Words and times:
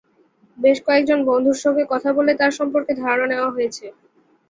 বেশ 0.57 0.77
কয়েকজন 0.87 1.19
বন্ধুর 1.29 1.57
সঙ্গে 1.63 1.83
কথা 1.91 2.09
বলে 2.17 2.31
তাঁর 2.39 2.53
সম্পর্কে 2.59 2.91
ধারণা 3.01 3.27
নেওয়া 3.31 3.53
হয়েছে। 3.55 3.85